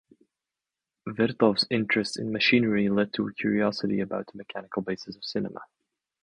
[1.07, 5.61] Vertov's interest in machinery led to a curiosity about the mechanical basis of cinema.